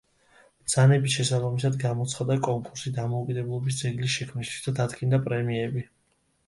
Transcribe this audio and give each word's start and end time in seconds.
ბრძანების 0.61 1.17
შესაბამისად, 1.17 1.77
გამოცხადდა 1.83 2.39
კონკურსი 2.49 2.95
დამოუკიდებლობის 2.99 3.79
ძეგლის 3.83 4.17
შექმნისთვის 4.19 4.69
და 4.71 4.77
დადგინდა 4.83 5.23
პრემიები. 5.29 5.89